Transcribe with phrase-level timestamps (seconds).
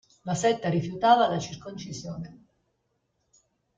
[0.27, 2.35] La setta rifiutava la circoncisione.